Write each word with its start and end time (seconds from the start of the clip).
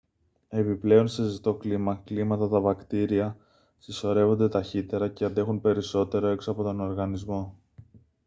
επιπλέον 0.49 1.07
σε 1.07 1.23
ζεστό 1.23 1.53
κλίμα 1.55 2.01
κλίματα 2.05 2.47
τα 2.49 2.59
βακτήρια 2.59 3.37
συσσωρεύονται 3.77 4.47
ταχύτερα 4.49 5.07
και 5.09 5.25
αντέχουν 5.25 5.61
περισσότερο 5.61 6.27
έξω 6.27 6.51
από 6.51 6.63
τον 6.63 6.79
οργανισμό 6.79 7.59